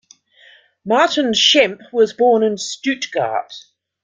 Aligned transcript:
Martin 0.83 1.31
Schempp 1.35 1.79
was 1.93 2.11
born 2.11 2.41
in 2.41 2.57
Stuttgart. 2.57 3.53